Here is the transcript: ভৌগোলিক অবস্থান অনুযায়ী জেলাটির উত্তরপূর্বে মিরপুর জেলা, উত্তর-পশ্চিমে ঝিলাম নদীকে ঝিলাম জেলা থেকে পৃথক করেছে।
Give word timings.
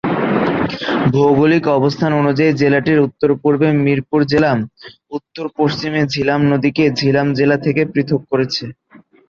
ভৌগোলিক 1.13 1.63
অবস্থান 1.77 2.11
অনুযায়ী 2.13 2.51
জেলাটির 2.53 2.99
উত্তরপূর্বে 2.99 3.67
মিরপুর 3.83 4.19
জেলা, 4.31 4.51
উত্তর-পশ্চিমে 5.11 6.01
ঝিলাম 6.13 6.39
নদীকে 6.51 6.83
ঝিলাম 6.99 7.27
জেলা 7.33 7.57
থেকে 7.65 7.81
পৃথক 7.93 8.21
করেছে। 8.31 8.63